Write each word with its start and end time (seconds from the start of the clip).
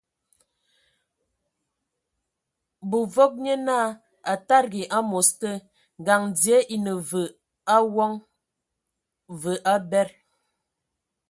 Bǝvɔg 2.89 3.33
nye 3.43 3.53
naa 3.67 3.87
a 4.31 4.33
tadigi 4.47 4.83
amos 4.97 5.29
te, 5.39 5.51
ngaŋ 6.01 6.21
dzie 6.37 6.57
e 6.73 6.75
ne 6.85 6.93
ve 7.09 7.23
awon, 7.75 8.13
və 9.41 9.53
abed. 9.73 10.09